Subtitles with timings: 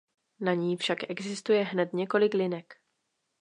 [0.39, 2.73] Na ní však existuje hned několik linek.